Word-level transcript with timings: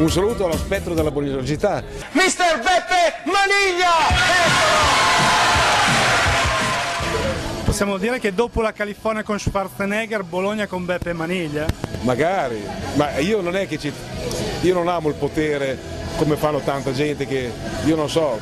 Un 0.00 0.10
saluto 0.10 0.46
allo 0.46 0.56
spettro 0.56 0.94
della 0.94 1.10
bolognosità. 1.10 1.82
Mister 2.12 2.56
Beppe 2.56 3.20
Maniglia! 3.24 3.90
Possiamo 7.66 7.98
dire 7.98 8.18
che 8.18 8.32
dopo 8.32 8.62
la 8.62 8.72
California 8.72 9.22
con 9.22 9.38
Schwarzenegger, 9.38 10.22
Bologna 10.22 10.66
con 10.66 10.86
Beppe 10.86 11.12
Maniglia? 11.12 11.66
Magari, 12.00 12.66
ma 12.94 13.18
io 13.18 13.42
non 13.42 13.54
è 13.56 13.68
che 13.68 13.78
ci... 13.78 13.92
io 14.62 14.72
non 14.72 14.88
amo 14.88 15.10
il 15.10 15.16
potere 15.16 15.76
come 16.16 16.36
fanno 16.36 16.60
tanta 16.60 16.94
gente 16.94 17.26
che 17.26 17.52
io 17.84 17.94
non 17.94 18.08
so, 18.08 18.40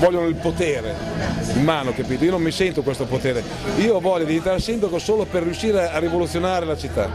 vogliono 0.00 0.26
il 0.26 0.34
potere 0.34 0.92
in 1.54 1.62
mano, 1.62 1.92
capito? 1.92 2.24
Io 2.24 2.32
non 2.32 2.42
mi 2.42 2.50
sento 2.50 2.82
questo 2.82 3.04
potere, 3.04 3.44
io 3.76 4.00
voglio 4.00 4.24
diventare 4.24 4.58
sindaco 4.58 4.98
solo 4.98 5.24
per 5.24 5.44
riuscire 5.44 5.88
a 5.88 5.98
rivoluzionare 6.00 6.66
la 6.66 6.76
città. 6.76 7.08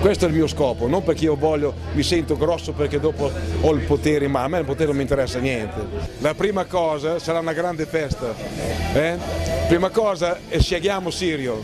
Questo 0.00 0.24
è 0.24 0.28
il 0.28 0.34
mio 0.34 0.46
scopo, 0.46 0.88
non 0.88 1.02
perché 1.02 1.24
io 1.24 1.36
voglio, 1.36 1.74
mi 1.92 2.02
sento 2.02 2.34
grosso 2.38 2.72
perché 2.72 2.98
dopo 2.98 3.30
ho 3.60 3.70
il 3.72 3.84
potere 3.84 4.28
mano, 4.28 4.46
a 4.46 4.48
me 4.48 4.58
il 4.60 4.64
potere 4.64 4.86
non 4.86 4.96
mi 4.96 5.02
interessa 5.02 5.38
niente. 5.38 5.78
La 6.20 6.32
prima 6.32 6.64
cosa 6.64 7.18
sarà 7.18 7.38
una 7.38 7.52
grande 7.52 7.84
festa. 7.84 8.34
Eh? 8.94 9.18
Prima 9.68 9.90
cosa 9.90 10.38
scegliamo 10.56 11.10
Sirio, 11.10 11.62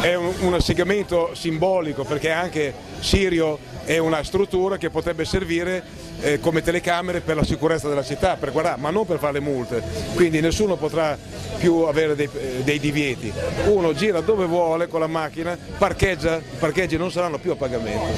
è 0.00 0.14
un, 0.14 0.32
un 0.40 0.54
assiegamento 0.54 1.30
simbolico 1.34 2.02
perché 2.02 2.30
anche 2.30 2.74
Sirio 2.98 3.56
è 3.84 3.98
una 3.98 4.24
struttura 4.24 4.76
che 4.76 4.90
potrebbe 4.90 5.24
servire 5.24 5.82
eh, 6.20 6.40
come 6.40 6.62
telecamere 6.62 7.20
per 7.20 7.36
la 7.36 7.44
sicurezza 7.44 7.88
della 7.88 8.02
città, 8.02 8.36
per 8.36 8.52
guardare, 8.52 8.80
ma 8.80 8.90
non 8.90 9.06
per 9.06 9.18
fare 9.18 9.34
le 9.34 9.40
multe, 9.40 9.82
quindi 10.14 10.40
nessuno 10.40 10.76
potrà 10.76 11.16
più 11.58 11.82
avere 11.82 12.14
dei, 12.14 12.28
eh, 12.32 12.62
dei 12.62 12.78
divieti. 12.78 13.32
Uno 13.66 13.92
gira 13.94 14.20
dove 14.20 14.46
vuole 14.46 14.88
con 14.88 15.00
la 15.00 15.06
macchina, 15.06 15.56
parcheggia, 15.78 16.36
i 16.36 16.58
parcheggi 16.58 16.96
non 16.96 17.10
saranno 17.10 17.38
più 17.38 17.52
a 17.52 17.56
pagamento, 17.56 18.12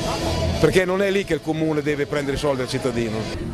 perché 0.60 0.84
non 0.84 1.02
è 1.02 1.10
lì 1.10 1.24
che 1.24 1.34
il 1.34 1.40
comune 1.42 1.82
deve 1.82 2.06
prendere 2.06 2.36
i 2.36 2.40
soldi 2.40 2.62
al 2.62 2.68
cittadino. 2.68 3.52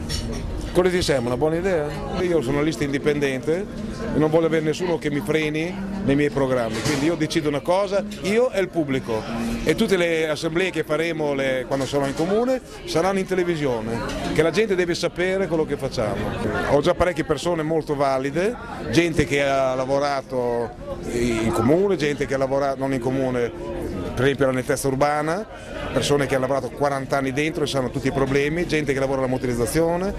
Cosa 0.72 0.88
ti 0.88 1.02
sembra? 1.02 1.34
Una 1.34 1.36
buona 1.36 1.56
idea? 1.56 1.88
Io 2.20 2.40
sono 2.42 2.58
una 2.58 2.64
lista 2.64 2.84
indipendente 2.84 3.66
non 4.14 4.30
voglio 4.30 4.46
avere 4.46 4.64
nessuno 4.64 4.98
che 4.98 5.10
mi 5.10 5.20
freni 5.20 5.74
nei 6.04 6.14
miei 6.16 6.30
programmi, 6.30 6.80
quindi 6.80 7.06
io 7.06 7.14
decido 7.14 7.48
una 7.48 7.60
cosa, 7.60 8.04
io 8.22 8.50
e 8.50 8.60
il 8.60 8.68
pubblico. 8.68 9.22
E 9.64 9.74
tutte 9.74 9.96
le 9.96 10.28
assemblee 10.28 10.70
che 10.70 10.84
faremo 10.84 11.34
le, 11.34 11.64
quando 11.66 11.86
sarò 11.86 12.06
in 12.06 12.14
comune 12.14 12.60
saranno 12.84 13.18
in 13.18 13.26
televisione, 13.26 13.98
che 14.32 14.42
la 14.42 14.50
gente 14.50 14.74
deve 14.74 14.94
sapere 14.94 15.46
quello 15.46 15.64
che 15.64 15.76
facciamo. 15.76 16.28
Ho 16.70 16.80
già 16.80 16.94
parecchie 16.94 17.24
persone 17.24 17.62
molto 17.62 17.94
valide, 17.94 18.56
gente 18.90 19.24
che 19.24 19.42
ha 19.42 19.74
lavorato 19.74 20.70
in 21.12 21.50
comune, 21.52 21.96
gente 21.96 22.26
che 22.26 22.34
ha 22.34 22.38
lavorato 22.38 22.78
non 22.78 22.92
in 22.92 23.00
comune 23.00 23.80
per 24.20 24.24
esempio 24.28 24.46
la 24.46 24.52
nettezza 24.52 24.86
urbana, 24.88 25.46
persone 25.92 26.26
che 26.26 26.34
hanno 26.34 26.46
lavorato 26.46 26.74
40 26.74 27.16
anni 27.16 27.32
dentro 27.32 27.64
e 27.64 27.66
sanno 27.66 27.90
tutti 27.90 28.08
i 28.08 28.12
problemi, 28.12 28.66
gente 28.66 28.92
che 28.92 28.98
lavora 28.98 29.20
alla 29.20 29.28
motorizzazione, 29.28 30.12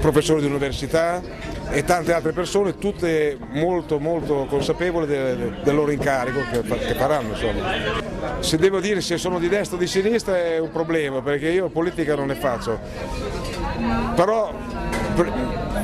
professori 0.00 0.40
di 0.40 0.46
università 0.46 1.20
e 1.72 1.84
tante 1.84 2.12
altre 2.12 2.32
persone, 2.32 2.76
tutte 2.76 3.38
molto 3.50 3.98
molto 3.98 4.46
consapevoli 4.48 5.06
del, 5.06 5.60
del 5.64 5.74
loro 5.74 5.90
incarico 5.90 6.40
che, 6.50 6.62
che 6.62 6.94
faranno. 6.94 7.30
Insomma. 7.30 8.40
Se 8.40 8.58
devo 8.58 8.78
dire 8.78 9.00
se 9.00 9.16
sono 9.16 9.38
di 9.38 9.48
destra 9.48 9.76
o 9.76 9.80
di 9.80 9.86
sinistra 9.86 10.36
è 10.36 10.58
un 10.58 10.70
problema 10.70 11.22
perché 11.22 11.48
io 11.48 11.68
politica 11.68 12.14
non 12.14 12.26
ne 12.26 12.34
faccio, 12.34 12.78
però 14.14 14.52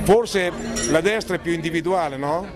forse 0.03 0.53
la 0.91 1.01
destra 1.01 1.37
è 1.37 1.39
più 1.39 1.53
individuale, 1.53 2.17
no? 2.17 2.47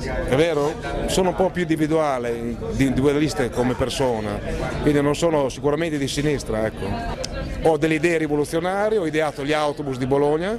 è 0.00 0.34
vero? 0.34 0.74
Sono 1.06 1.30
un 1.30 1.34
po' 1.34 1.50
più 1.50 1.62
individuale 1.62 2.56
di 2.72 2.92
due 2.92 3.12
liste 3.12 3.50
come 3.50 3.74
persona, 3.74 4.38
quindi 4.80 5.00
non 5.02 5.14
sono 5.14 5.48
sicuramente 5.48 5.98
di 5.98 6.08
sinistra. 6.08 6.66
Ecco. 6.66 7.29
Ho 7.62 7.76
delle 7.76 7.94
idee 7.94 8.18
rivoluzionarie, 8.18 8.98
ho 8.98 9.06
ideato 9.06 9.44
gli 9.44 9.52
autobus 9.52 9.98
di 9.98 10.06
Bologna, 10.06 10.58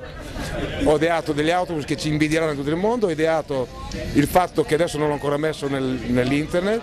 ho 0.84 0.96
ideato 0.96 1.34
degli 1.34 1.50
autobus 1.50 1.84
che 1.84 1.98
ci 1.98 2.10
invidieranno 2.10 2.52
in 2.52 2.58
tutto 2.58 2.70
il 2.70 2.76
mondo, 2.76 3.08
ho 3.08 3.10
ideato 3.10 3.68
il 4.14 4.28
fatto 4.28 4.64
che 4.64 4.76
adesso 4.76 4.98
non 4.98 5.08
l'ho 5.08 5.14
ancora 5.14 5.38
messo 5.38 5.68
nel, 5.68 5.84
nell'internet, 5.84 6.82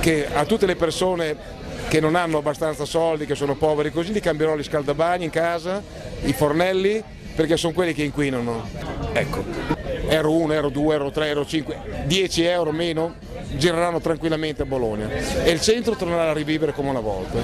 che 0.00 0.26
a 0.30 0.44
tutte 0.44 0.66
le 0.66 0.76
persone 0.76 1.36
che 1.88 2.00
non 2.00 2.16
hanno 2.16 2.38
abbastanza 2.38 2.84
soldi, 2.84 3.24
che 3.24 3.34
sono 3.34 3.54
poveri 3.54 3.90
così, 3.90 4.12
gli 4.12 4.20
cambierò 4.20 4.56
gli 4.56 4.62
scaldabagni 4.62 5.24
in 5.24 5.30
casa, 5.30 5.82
i 6.24 6.32
fornelli, 6.32 7.02
perché 7.34 7.56
sono 7.56 7.72
quelli 7.72 7.94
che 7.94 8.02
inquinano. 8.02 8.68
Ecco. 9.12 9.44
Euro 10.08 10.32
1, 10.32 10.52
euro 10.52 10.68
2, 10.68 10.94
euro 10.94 11.10
3, 11.10 11.28
euro 11.28 11.46
5, 11.46 11.76
10 12.04 12.44
euro 12.44 12.72
meno 12.72 13.14
gireranno 13.54 14.00
tranquillamente 14.00 14.62
a 14.62 14.64
Bologna 14.64 15.08
e 15.08 15.50
il 15.50 15.60
centro 15.60 15.94
tornerà 15.94 16.30
a 16.30 16.32
rivivere 16.32 16.72
come 16.72 16.90
una 16.90 17.00
volta. 17.00 17.38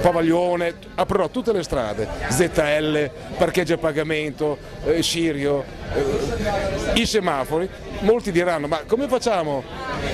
Pavaglione, 0.00 0.74
aprirò 0.94 1.28
tutte 1.28 1.52
le 1.52 1.62
strade, 1.62 2.08
ZL, 2.28 3.10
parcheggio 3.36 3.74
a 3.74 3.78
pagamento, 3.78 4.58
eh, 4.84 5.02
Sirio, 5.02 5.64
eh, 5.94 7.00
i 7.00 7.06
semafori, 7.06 7.68
molti 8.00 8.32
diranno 8.32 8.66
ma 8.66 8.82
come 8.86 9.08
facciamo 9.08 9.62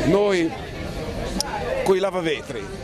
noi 0.06 0.50
con 1.84 1.96
i 1.96 2.00
lavavetri? 2.00 2.82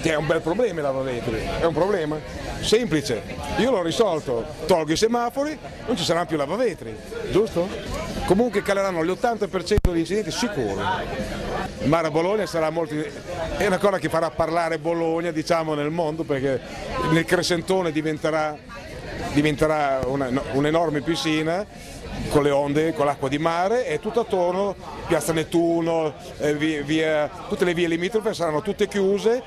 Che 0.00 0.12
è 0.12 0.16
un 0.16 0.26
bel 0.26 0.40
problema 0.40 0.78
i 0.78 0.82
lavavetri, 0.82 1.40
è 1.60 1.64
un 1.64 1.74
problema 1.74 2.18
semplice, 2.60 3.22
io 3.58 3.70
l'ho 3.70 3.82
risolto, 3.82 4.44
tolgo 4.66 4.92
i 4.92 4.96
semafori, 4.96 5.58
non 5.86 5.96
ci 5.96 6.04
saranno 6.04 6.26
più 6.26 6.36
lavavetri, 6.36 6.96
giusto? 7.30 7.68
Comunque 8.28 8.60
caleranno 8.60 9.00
l'80% 9.00 9.76
degli 9.90 10.00
incidenti 10.00 10.30
sicuro. 10.30 10.82
A 10.82 12.10
Bologna 12.10 12.44
sarà 12.44 12.68
molto... 12.68 12.94
è 13.56 13.66
una 13.66 13.78
cosa 13.78 13.98
che 13.98 14.10
farà 14.10 14.28
parlare 14.28 14.78
Bologna 14.78 15.30
diciamo 15.30 15.72
nel 15.72 15.88
mondo 15.88 16.24
perché 16.24 16.60
nel 17.10 17.24
Crescentone 17.24 17.90
diventerà, 17.90 18.54
diventerà 19.32 20.00
un'enorme 20.52 21.00
piscina 21.00 21.64
con 22.28 22.42
le 22.42 22.50
onde, 22.50 22.92
con 22.94 23.06
l'acqua 23.06 23.28
di 23.28 23.38
mare 23.38 23.86
e 23.86 24.00
tutto 24.00 24.20
attorno 24.20 24.74
Piazza 25.06 25.32
Nettuno, 25.32 26.14
eh, 26.38 26.54
via, 26.54 26.82
via, 26.82 27.30
tutte 27.48 27.64
le 27.64 27.74
vie 27.74 27.88
limitrofe 27.88 28.34
saranno 28.34 28.62
tutte 28.62 28.88
chiuse 28.88 29.42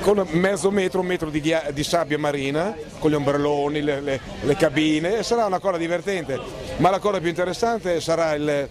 con 0.00 0.26
mezzo 0.30 0.70
metro, 0.70 1.00
un 1.00 1.06
metro 1.06 1.30
di, 1.30 1.54
di 1.72 1.84
sabbia 1.84 2.18
marina, 2.18 2.74
con 2.98 3.10
gli 3.10 3.14
ombrelloni, 3.14 3.82
le, 3.82 4.00
le, 4.00 4.20
le 4.42 4.56
cabine, 4.56 5.22
sarà 5.22 5.46
una 5.46 5.58
cosa 5.58 5.76
divertente, 5.76 6.38
ma 6.78 6.90
la 6.90 6.98
cosa 6.98 7.20
più 7.20 7.28
interessante 7.28 8.00
sarà 8.00 8.34
il, 8.34 8.68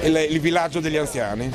il, 0.00 0.26
il 0.30 0.40
villaggio 0.40 0.80
degli 0.80 0.96
anziani 0.96 1.50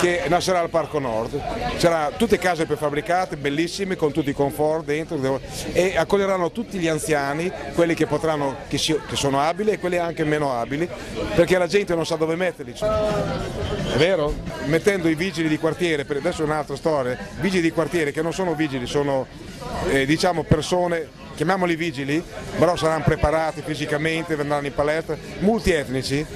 che 0.00 0.24
nascerà 0.28 0.60
al 0.60 0.70
Parco 0.70 0.98
Nord. 0.98 1.40
C'erano 1.78 2.16
tutte 2.16 2.38
case 2.38 2.66
prefabbricate, 2.66 3.36
bellissime, 3.36 3.96
con 3.96 4.12
tutti 4.12 4.30
i 4.30 4.34
comfort 4.34 4.84
dentro 4.84 5.40
e 5.72 5.96
accoglieranno 5.96 6.50
tutti 6.50 6.78
gli 6.78 6.88
anziani, 6.88 7.50
quelli 7.74 7.94
che, 7.94 8.06
potranno, 8.06 8.56
che, 8.68 8.78
si, 8.78 8.98
che 9.06 9.16
sono 9.16 9.40
abili 9.40 9.70
e 9.70 9.78
quelli 9.78 9.96
anche 9.96 10.24
meno 10.24 10.52
abili, 10.52 10.88
perché 11.34 11.58
la 11.58 11.66
gente 11.66 11.94
non 11.94 12.06
sa 12.06 12.16
dove 12.16 12.36
metterli. 12.36 12.72
È 12.72 13.96
vero? 13.96 14.34
Mettendo 14.66 15.08
i 15.08 15.14
vigili 15.14 15.48
di 15.48 15.58
quartiere, 15.58 16.06
adesso 16.08 16.42
è 16.42 16.44
un'altra 16.44 16.76
storia, 16.76 17.16
vigili 17.40 17.62
di 17.62 17.70
quartiere 17.72 18.12
che 18.12 18.22
non 18.22 18.32
sono 18.32 18.54
vigili, 18.54 18.86
sono 18.86 19.26
eh, 19.88 20.06
diciamo 20.06 20.42
persone 20.42 21.26
chiamiamoli 21.38 21.76
vigili, 21.76 22.20
però 22.58 22.74
saranno 22.74 23.04
preparati 23.04 23.62
fisicamente, 23.64 24.34
verranno 24.34 24.66
in 24.66 24.74
palestra, 24.74 25.16
multietnici, 25.38 26.26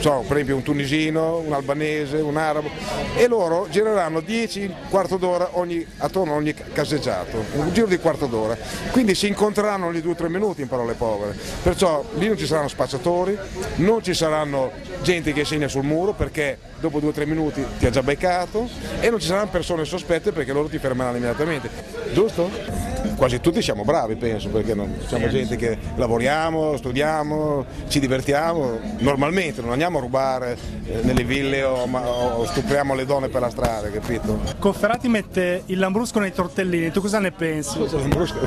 so, 0.00 0.22
per 0.28 0.32
esempio 0.32 0.56
un 0.56 0.62
tunisino, 0.62 1.38
un 1.38 1.54
albanese, 1.54 2.18
un 2.18 2.36
arabo, 2.36 2.68
e 3.16 3.26
loro 3.26 3.68
gireranno 3.70 4.20
10 4.20 4.70
quarto 4.90 5.16
d'ora 5.16 5.50
attorno 5.96 6.34
a 6.34 6.36
ogni 6.36 6.52
caseggiato, 6.52 7.42
un 7.54 7.72
giro 7.72 7.86
di 7.86 7.98
quarto 7.98 8.26
d'ora, 8.26 8.54
quindi 8.90 9.14
si 9.14 9.28
incontreranno 9.28 9.86
ogni 9.86 10.00
2-3 10.00 10.28
minuti 10.28 10.60
in 10.60 10.68
parole 10.68 10.92
povere, 10.92 11.34
perciò 11.62 12.04
lì 12.18 12.26
non 12.28 12.36
ci 12.36 12.44
saranno 12.44 12.68
spacciatori, 12.68 13.38
non 13.76 14.02
ci 14.02 14.12
saranno 14.12 14.72
gente 15.00 15.32
che 15.32 15.46
segna 15.46 15.68
sul 15.68 15.84
muro 15.84 16.12
perché 16.12 16.58
dopo 16.80 17.00
2-3 17.00 17.26
minuti 17.26 17.64
ti 17.78 17.86
ha 17.86 17.90
già 17.90 18.02
beccato 18.02 18.68
e 19.00 19.08
non 19.08 19.20
ci 19.20 19.26
saranno 19.26 19.48
persone 19.48 19.86
sospette 19.86 20.32
perché 20.32 20.52
loro 20.52 20.68
ti 20.68 20.76
fermeranno 20.76 21.16
immediatamente, 21.16 21.70
giusto? 22.12 22.89
Quasi 23.20 23.38
tutti 23.38 23.60
siamo 23.60 23.84
bravi 23.84 24.16
penso, 24.16 24.48
perché 24.48 24.74
non, 24.74 24.96
siamo 25.06 25.28
gente 25.28 25.56
che 25.56 25.76
lavoriamo, 25.96 26.78
studiamo, 26.78 27.66
ci 27.86 28.00
divertiamo, 28.00 28.78
normalmente 29.00 29.60
non 29.60 29.72
andiamo 29.72 29.98
a 29.98 30.00
rubare 30.00 30.56
eh, 30.86 31.00
nelle 31.02 31.22
ville 31.22 31.62
o, 31.62 31.82
o, 31.82 32.46
stupriamo 32.46 32.94
le 32.94 33.04
donne 33.04 33.28
per 33.28 33.42
la 33.42 33.50
strada, 33.50 33.90
capito? 33.90 34.40
Conferati 34.58 35.08
mette 35.08 35.64
il 35.66 35.78
lambrusco 35.78 36.18
nei 36.18 36.32
tortellini, 36.32 36.90
tu 36.92 37.02
cosa 37.02 37.18
ne 37.18 37.30
pensi? 37.30 37.78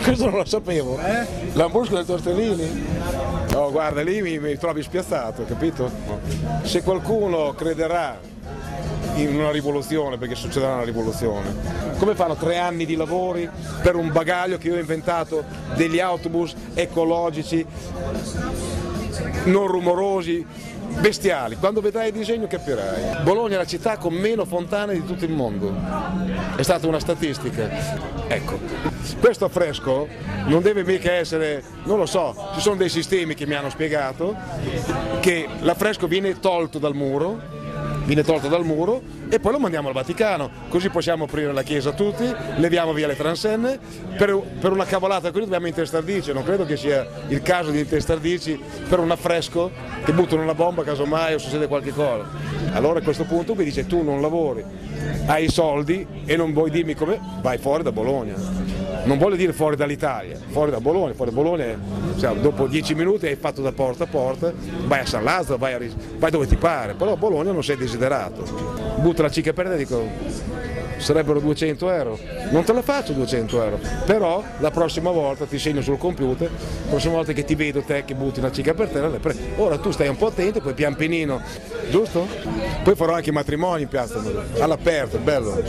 Questo 0.02 0.26
non 0.26 0.38
lo 0.38 0.46
sapevo. 0.46 0.98
Eh? 0.98 1.24
Lambrusco 1.54 1.94
nei 1.94 2.06
tortellini? 2.06 2.86
No, 3.52 3.70
guarda, 3.70 4.02
lì 4.02 4.24
mi, 4.24 4.40
mi 4.40 4.58
trovi 4.58 4.82
spiazzato, 4.82 5.46
capito? 5.46 5.92
Se 6.64 6.82
qualcuno 6.82 7.54
crederà 7.54 8.20
in 9.16 9.36
una 9.36 9.52
rivoluzione, 9.52 10.18
perché 10.18 10.36
succederà 10.36 10.74
una 10.76 10.84
rivoluzione. 10.84 11.56
Come 11.98 12.16
fanno 12.16 12.36
tre 12.36 12.58
anni 12.58 12.86
di 12.86 12.96
lavori 12.96 13.50
per 13.82 13.96
un 13.96 14.12
bagaglio 14.12 14.58
che 14.58 14.68
io 14.68 14.76
ho 14.76 14.80
inventato 14.80 15.44
degli 15.76 16.00
autobus 16.00 16.54
ecologici, 16.74 17.66
non 19.46 19.68
rumorosi, 19.68 20.46
bestiali, 21.00 21.56
quando 21.56 21.82
vedrai 21.82 22.08
il 22.08 22.14
disegno 22.14 22.48
capirai. 22.48 23.24
Bologna 23.24 23.56
è 23.56 23.58
la 23.58 23.66
città 23.66 23.98
con 23.98 24.14
meno 24.14 24.46
fontane 24.46 24.94
di 24.94 25.06
tutto 25.06 25.26
il 25.26 25.32
mondo, 25.32 25.74
è 26.56 26.62
stata 26.62 26.88
una 26.88 27.00
statistica. 27.00 27.70
Ecco, 28.28 28.60
questo 29.20 29.46
affresco 29.46 30.08
non 30.46 30.62
deve 30.62 30.84
mica 30.84 31.12
essere, 31.12 31.64
non 31.84 31.98
lo 31.98 32.06
so, 32.06 32.52
ci 32.54 32.62
sono 32.62 32.76
dei 32.76 32.90
sistemi 32.90 33.34
che 33.34 33.46
mi 33.46 33.54
hanno 33.54 33.70
spiegato 33.70 34.36
che 35.20 35.48
l'affresco 35.60 36.08
viene 36.08 36.40
tolto 36.40 36.80
dal 36.80 36.96
muro 36.96 37.62
viene 38.06 38.24
tolto 38.24 38.48
dal 38.48 38.66
muro 38.66 39.02
e 39.30 39.40
poi 39.40 39.54
lo 39.54 39.60
mandiamo 39.60 39.88
al 39.88 39.94
Vaticano, 39.94 40.50
così 40.70 40.90
possiamo 40.90 41.24
aprire 41.26 41.52
la 41.54 41.64
chiesa 41.64 41.90
a 41.90 41.94
tutti, 41.94 42.26
leviamo 42.58 42.94
via 42.94 43.08
le 43.08 43.16
transenne, 43.16 43.80
per, 44.18 44.40
per 44.60 44.72
una 44.72 44.86
cavolata 44.86 45.32
così 45.32 45.44
dobbiamo 45.44 45.68
intestardirci, 45.68 46.34
non 46.34 46.44
credo 46.44 46.66
che 46.66 46.78
sia 46.78 47.08
il 47.28 47.42
caso 47.42 47.72
di 47.72 47.80
intestardirci 47.80 48.60
per 48.88 49.00
un 49.00 49.12
affresco 49.12 49.72
che 50.04 50.12
buttano 50.14 50.42
una 50.42 50.56
bomba 50.56 50.84
casomai 50.84 51.34
o 51.34 51.38
succede 51.38 51.68
qualche 51.68 51.92
cosa. 51.92 52.26
Allora 52.74 53.00
a 53.00 53.02
questo 53.04 53.24
punto 53.24 53.56
mi 53.56 53.64
dice 53.64 53.86
tu 53.86 54.04
non 54.04 54.22
lavori, 54.22 54.64
hai 55.26 55.46
i 55.46 55.50
soldi 55.50 56.06
e 56.26 56.36
non 56.36 56.54
vuoi 56.54 56.70
dirmi 56.70 56.96
come, 56.96 57.20
vai 57.42 57.58
fuori 57.58 57.84
da 57.84 57.92
Bologna 57.92 58.63
non 59.04 59.18
voglio 59.18 59.36
dire 59.36 59.54
fuori 59.54 59.76
dall'Italia, 59.76 60.38
fuori 60.48 60.72
da 60.72 60.80
Bologna, 60.80 61.14
fuori 61.14 61.32
da 61.32 61.36
Bologna 61.36 61.66
cioè, 62.18 62.36
dopo 62.36 62.68
dieci 62.68 62.96
minuti 62.96 63.28
hai 63.28 63.36
fatto 63.36 63.62
da 63.62 63.72
porta 63.72 64.06
a 64.06 64.08
porta, 64.08 64.54
vai 64.86 65.00
a 65.00 65.06
San 65.06 65.24
Lazzaro, 65.24 65.58
vai, 65.58 65.74
a, 65.74 65.80
vai 66.18 66.32
dove 66.32 66.48
ti 66.48 66.56
pare, 66.56 66.94
però 66.94 67.14
a 67.14 67.18
Bologna 67.18 67.52
non 67.52 67.64
sei 67.64 67.78
desiderato. 67.78 68.44
Butta 69.00 69.24
la 69.24 69.30
cicca 69.30 69.54
per 69.54 69.72
e 69.72 69.78
dico 69.78 70.08
sarebbero 71.04 71.40
200 71.40 71.92
euro, 71.92 72.18
non 72.50 72.64
te 72.64 72.74
la 72.74 72.82
faccio 72.82 73.14
200 73.14 73.64
euro, 73.64 73.80
però 74.06 74.44
la 74.60 74.72
prossima 74.72 75.12
volta 75.12 75.46
ti 75.46 75.60
segno 75.60 75.82
sul 75.82 75.98
computer, 75.98 76.50
la 76.50 76.90
prossima 76.90 77.14
volta 77.14 77.34
che 77.34 77.44
ti 77.44 77.56
vedo 77.56 77.82
te 77.82 78.06
che 78.06 78.16
butti 78.16 78.40
una 78.40 78.52
cicca 78.52 78.74
per 78.74 78.88
terra, 78.88 79.12
ora 79.58 79.78
tu 79.78 79.92
stai 79.92 80.08
un 80.08 80.16
po' 80.16 80.28
attento, 80.28 80.62
poi 80.62 80.74
pian 80.74 80.96
pianino, 80.96 81.42
giusto? 81.90 82.26
Poi 82.84 82.96
farò 82.96 83.14
anche 83.14 83.30
i 83.30 83.34
matrimoni 83.34 83.84
in 83.84 83.88
piazza, 83.90 84.22
all'aperto, 84.60 85.18
bello. 85.18 85.62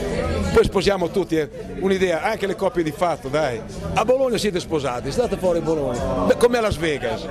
Poi 0.53 0.65
sposiamo 0.65 1.11
tutti, 1.11 1.37
eh. 1.37 1.49
un'idea, 1.81 2.23
anche 2.23 2.47
le 2.47 2.55
coppie 2.55 2.83
di 2.83 2.93
fatto, 2.93 3.29
dai. 3.29 3.61
A 3.95 4.05
Bologna 4.05 4.39
siete 4.39 4.61
sposati, 4.61 5.11
state 5.11 5.37
fuori 5.37 5.61
Bologna, 5.61 6.35
come 6.39 6.59
a 6.59 6.61
Las 6.61 6.77
Vegas. 6.77 7.27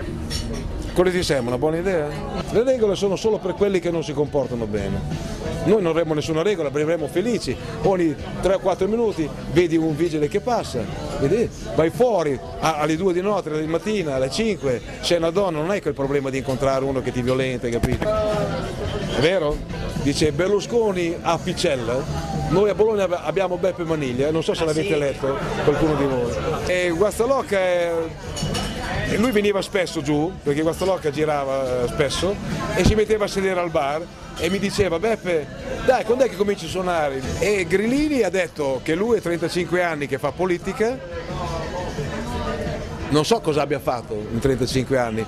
Cosa 0.94 1.10
ti 1.10 1.24
sembra? 1.24 1.56
Una 1.56 1.58
buona 1.58 1.78
idea? 1.78 2.08
Le 2.52 2.64
regole 2.64 2.96
sono 2.96 3.16
solo 3.16 3.40
per 3.40 3.56
quelli 3.56 3.80
che 3.80 3.90
non 3.90 4.04
si 4.04 4.14
comportano 4.14 4.68
bene. 4.68 5.33
Noi 5.65 5.81
non 5.81 5.92
avremo 5.92 6.13
nessuna 6.13 6.42
regola, 6.42 6.69
vivremo 6.69 7.07
felici, 7.07 7.56
ogni 7.83 8.13
3-4 8.42 8.88
minuti 8.88 9.30
vedi 9.51 9.77
un 9.77 9.95
vigile 9.95 10.27
che 10.27 10.42
passa, 10.42 10.81
vedi? 11.19 11.50
vai 11.75 11.89
fuori 11.89 12.38
alle 12.60 12.98
2 12.98 13.13
di 13.13 13.21
notte, 13.21 13.50
alle 13.50 13.65
mattina, 13.65 14.15
alle 14.15 14.30
5, 14.30 14.81
sei 15.00 15.18
una 15.18 15.30
donna, 15.30 15.60
non 15.60 15.69
hai 15.69 15.81
quel 15.81 15.94
problema 15.94 16.30
di 16.30 16.39
incontrare 16.39 16.83
uno 16.83 17.01
che 17.01 17.13
ti 17.13 17.21
violenta, 17.21 17.69
capito? 17.69 18.10
È 18.10 19.21
vero? 19.21 19.56
Dice 20.01 20.33
Berlusconi 20.33 21.15
a 21.21 21.38
Picella, 21.38 22.04
noi 22.50 22.69
a 22.69 22.75
Bologna 22.75 23.24
abbiamo 23.24 23.57
Beppe 23.57 23.86
Maniglia, 23.86 24.31
non 24.31 24.44
so 24.44 24.54
se 24.54 24.63
ah, 24.63 24.65
l'avete 24.65 24.98
letto 24.98 25.38
qualcuno 25.63 25.95
di 25.95 26.04
voi. 26.04 26.31
E 26.65 26.89
Guastalocca 26.89 27.57
è 27.57 27.92
lui 29.18 29.31
veniva 29.31 29.62
spesso 29.62 30.01
giù, 30.01 30.31
perché 30.44 30.62
Guastalocca 30.62 31.10
girava 31.10 31.83
eh, 31.83 31.88
spesso, 31.88 32.36
e 32.75 32.83
si 32.83 32.95
metteva 32.95 33.25
a 33.25 33.27
sedere 33.27 33.60
al 33.60 33.69
bar 33.69 34.01
e 34.38 34.50
mi 34.50 34.60
diceva 34.60 35.00
Beppe 35.00 35.48
dai 35.86 36.04
quando 36.04 36.24
è 36.24 36.30
che 36.30 36.36
cominci 36.36 36.66
a 36.66 36.70
suonare? 36.70 37.22
E 37.40 37.66
Grillini 37.68 38.24
ha 38.24 38.30
detto 38.30 38.80
che 38.84 38.96
lui 38.96 39.18
è 39.18 39.22
35 39.22 39.84
anni 39.84 40.08
che 40.08 40.18
fa 40.18 40.32
politica 40.32 40.98
non 43.14 43.26
so 43.26 43.40
cosa 43.42 43.62
abbia 43.62 43.80
fatto 43.80 44.16
in 44.16 44.40
35 44.40 44.98
anni, 44.98 45.24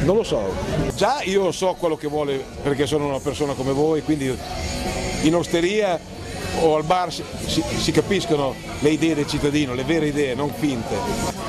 non 0.00 0.16
lo 0.16 0.24
so. 0.24 0.52
Già 0.96 1.20
io 1.22 1.52
so 1.52 1.74
quello 1.74 1.96
che 1.96 2.08
vuole 2.08 2.44
perché 2.62 2.84
sono 2.84 3.06
una 3.06 3.20
persona 3.20 3.52
come 3.52 3.72
voi, 3.72 4.02
quindi 4.02 4.36
in 5.22 5.34
osteria 5.36 6.00
o 6.60 6.76
al 6.76 6.84
bar 6.84 7.12
si, 7.12 7.24
si, 7.46 7.62
si 7.76 7.92
capiscono 7.92 8.54
le 8.80 8.90
idee 8.90 9.14
del 9.14 9.26
cittadino, 9.26 9.74
le 9.74 9.84
vere 9.84 10.06
idee, 10.06 10.34
non 10.34 10.52
finte. 10.52 10.94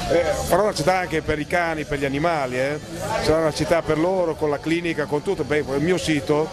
Eh, 0.09 0.23
farò 0.47 0.63
una 0.63 0.73
città 0.73 1.00
anche 1.00 1.21
per 1.21 1.39
i 1.39 1.47
cani, 1.47 1.85
per 1.85 2.00
gli 2.00 2.05
animali, 2.05 2.59
eh. 2.59 2.79
sarà 3.23 3.39
una 3.39 3.53
città 3.53 3.81
per 3.81 3.97
loro, 3.97 4.35
con 4.35 4.50
la 4.50 4.59
clinica, 4.59 5.05
con 5.05 5.21
tutto, 5.21 5.44
Beh, 5.44 5.63
il 5.75 5.81
mio 5.81 5.97
sito, 5.97 6.50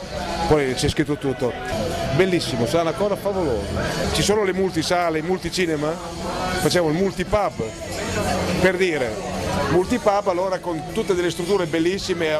poi 0.48 0.74
c'è 0.74 0.88
scritto 0.88 1.16
tutto. 1.16 1.52
Bellissimo, 2.16 2.66
sarà 2.66 2.82
una 2.82 2.92
cosa 2.92 3.16
favolosa. 3.16 3.82
Ci 4.12 4.22
sono 4.22 4.44
le 4.44 4.52
multisale, 4.52 5.18
i 5.18 5.22
multicinema, 5.22 5.90
facciamo 6.60 6.88
il 6.88 6.94
multipub, 6.94 7.62
per 8.60 8.76
dire, 8.76 9.38
multipub 9.70 10.28
allora 10.28 10.58
con 10.58 10.82
tutte 10.92 11.14
delle 11.14 11.30
strutture 11.30 11.66
bellissime 11.66 12.28
eh, 12.28 12.38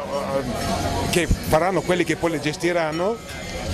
che 1.10 1.26
faranno 1.26 1.80
quelli 1.80 2.04
che 2.04 2.16
poi 2.16 2.32
le 2.32 2.40
gestiranno 2.40 3.16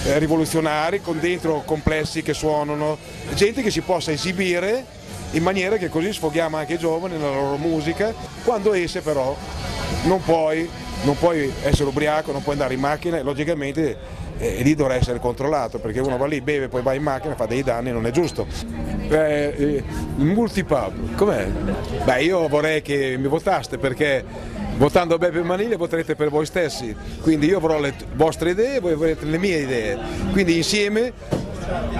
eh, 0.05 0.19
rivoluzionari 0.19 1.00
con 1.00 1.19
dentro 1.19 1.62
complessi 1.65 2.23
che 2.23 2.33
suonano, 2.33 2.97
gente 3.35 3.62
che 3.62 3.71
si 3.71 3.81
possa 3.81 4.12
esibire 4.12 4.85
in 5.33 5.43
maniera 5.43 5.77
che 5.77 5.88
così 5.88 6.12
sfoghiamo 6.12 6.56
anche 6.56 6.75
i 6.75 6.79
giovani 6.79 7.17
nella 7.17 7.35
loro 7.35 7.56
musica, 7.56 8.15
quando 8.44 8.73
esce 8.73 9.00
però 9.00 9.37
non 10.05 10.23
puoi, 10.23 10.69
non 11.03 11.19
puoi 11.19 11.53
essere 11.62 11.88
ubriaco, 11.88 12.33
non 12.33 12.43
puoi 12.43 12.55
andare 12.55 12.75
in 12.75 12.81
macchina 12.81 13.19
e 13.19 13.23
logicamente 13.23 13.97
eh, 14.38 14.62
lì 14.62 14.75
dovrà 14.75 14.94
essere 14.94 15.19
controllato 15.19 15.79
perché 15.79 16.00
uno 16.00 16.17
va 16.17 16.27
lì, 16.27 16.41
beve, 16.41 16.69
poi 16.69 16.83
va 16.83 16.93
in 16.94 17.03
macchina, 17.03 17.35
fa 17.35 17.47
dei 17.47 17.62
danni, 17.62 17.91
non 17.91 18.06
è 18.06 18.11
giusto. 18.11 18.47
Eh, 19.09 19.83
il 20.17 20.25
multipub, 20.25 21.15
com'è? 21.15 21.47
Beh 22.05 22.23
io 22.23 22.49
vorrei 22.49 22.83
che 22.83 23.17
mi 23.19 23.29
votaste 23.29 23.79
perché 23.79 24.25
votando 24.77 25.17
Beppe 25.17 25.43
Manile 25.43 25.77
voterete 25.77 26.15
per 26.17 26.29
voi 26.29 26.44
stessi, 26.44 26.94
quindi 27.23 27.47
io 27.47 27.59
avrò 27.59 27.81
le 27.81 27.94
vostre 28.15 28.50
idee 28.50 28.77
e 28.77 28.81
voi 28.81 28.93
avrete 28.93 29.25
le 29.25 29.38
mie 29.38 29.59
idee, 29.59 29.99
quindi 30.33 30.56
insieme 30.56 31.12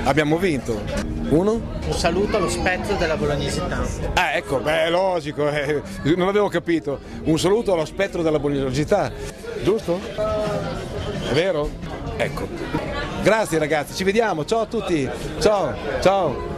abbiamo 0.05 0.37
vinto. 0.37 1.15
Uno? 1.29 1.61
Un 1.87 1.93
saluto 1.93 2.37
allo 2.37 2.49
spettro 2.49 2.95
della 2.97 3.17
bolognesità. 3.17 3.83
Ah 4.15 4.35
ecco, 4.35 4.59
beh 4.59 4.85
è 4.85 4.91
logico, 4.91 5.49
eh, 5.49 5.83
non 6.17 6.29
avevo 6.29 6.49
capito. 6.49 7.01
Un 7.25 7.39
saluto 7.39 7.73
allo 7.73 7.85
spettro 7.85 8.23
della 8.23 8.39
bolognesità, 8.39 9.11
giusto? 9.63 10.01
È 10.15 11.33
vero? 11.33 11.96
Ecco. 12.17 12.49
Grazie 13.23 13.59
ragazzi, 13.59 13.95
ci 13.95 14.05
vediamo, 14.05 14.45
ciao 14.45 14.61
a 14.61 14.67
tutti, 14.67 15.09
ciao, 15.39 15.75
ciao. 16.01 16.56